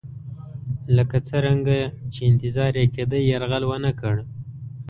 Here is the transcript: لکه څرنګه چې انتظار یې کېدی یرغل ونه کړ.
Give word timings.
لکه 0.95 1.17
څرنګه 1.27 1.79
چې 2.13 2.19
انتظار 2.31 2.73
یې 2.79 2.85
کېدی 2.95 3.21
یرغل 3.31 3.63
ونه 3.67 3.91
کړ. 3.99 4.15